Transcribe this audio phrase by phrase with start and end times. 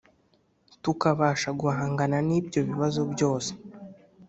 [0.83, 3.51] Tukabasha guhangana n ibyo bibazo byose